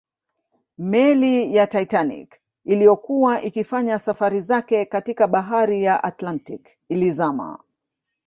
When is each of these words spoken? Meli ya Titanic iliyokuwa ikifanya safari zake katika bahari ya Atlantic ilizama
Meli 0.77 1.55
ya 1.55 1.67
Titanic 1.67 2.39
iliyokuwa 2.65 3.41
ikifanya 3.41 3.99
safari 3.99 4.41
zake 4.41 4.85
katika 4.85 5.27
bahari 5.27 5.83
ya 5.83 6.03
Atlantic 6.03 6.69
ilizama 6.89 7.59